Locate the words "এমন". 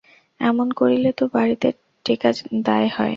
0.39-0.67